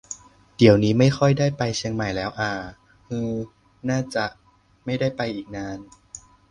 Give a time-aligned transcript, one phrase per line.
[0.57, 2.51] เดี่ยวนี้ไม่ค่อยได้ไปเชียงใหม่แล้วอ่า
[3.07, 3.31] ฮือ
[3.89, 4.25] น่าจะ
[4.85, 5.77] ไม่ได้ไปอีกนาน